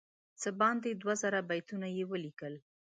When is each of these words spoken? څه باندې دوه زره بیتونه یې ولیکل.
څه 0.41 0.49
باندې 0.59 0.89
دوه 1.01 1.13
زره 1.21 1.39
بیتونه 1.49 1.87
یې 1.97 2.03
ولیکل. 2.11 2.53